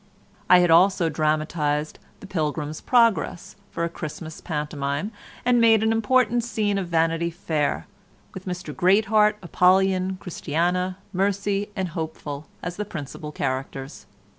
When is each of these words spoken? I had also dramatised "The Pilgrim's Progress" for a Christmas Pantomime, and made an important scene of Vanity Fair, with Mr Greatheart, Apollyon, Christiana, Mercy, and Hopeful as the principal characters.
I 0.49 0.57
had 0.61 0.71
also 0.71 1.09
dramatised 1.09 1.99
"The 2.21 2.25
Pilgrim's 2.25 2.81
Progress" 2.81 3.55
for 3.69 3.83
a 3.83 3.87
Christmas 3.89 4.41
Pantomime, 4.41 5.11
and 5.45 5.61
made 5.61 5.83
an 5.83 5.91
important 5.91 6.43
scene 6.43 6.79
of 6.79 6.87
Vanity 6.87 7.29
Fair, 7.29 7.85
with 8.33 8.47
Mr 8.47 8.75
Greatheart, 8.75 9.37
Apollyon, 9.43 10.17
Christiana, 10.19 10.97
Mercy, 11.13 11.69
and 11.75 11.89
Hopeful 11.89 12.47
as 12.63 12.77
the 12.77 12.83
principal 12.83 13.31
characters. 13.31 14.07